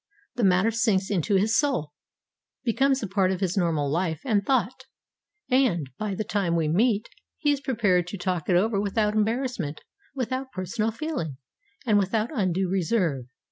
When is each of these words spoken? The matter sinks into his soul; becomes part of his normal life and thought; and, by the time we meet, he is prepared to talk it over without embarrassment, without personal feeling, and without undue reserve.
The 0.33 0.43
matter 0.43 0.71
sinks 0.71 1.11
into 1.11 1.35
his 1.35 1.55
soul; 1.55 1.91
becomes 2.63 3.05
part 3.05 3.31
of 3.31 3.39
his 3.39 3.55
normal 3.55 3.87
life 3.87 4.19
and 4.25 4.43
thought; 4.43 4.87
and, 5.47 5.91
by 5.99 6.15
the 6.15 6.23
time 6.23 6.55
we 6.55 6.67
meet, 6.67 7.07
he 7.37 7.51
is 7.51 7.61
prepared 7.61 8.07
to 8.07 8.17
talk 8.17 8.49
it 8.49 8.55
over 8.55 8.81
without 8.81 9.13
embarrassment, 9.13 9.81
without 10.15 10.51
personal 10.51 10.89
feeling, 10.89 11.37
and 11.85 11.99
without 11.99 12.31
undue 12.33 12.67
reserve. 12.67 13.25